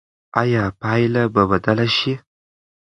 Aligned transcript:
ایا 0.41 0.63
پایله 0.81 1.23
به 1.33 1.41
بدله 1.49 1.87
شي؟ 1.97 2.13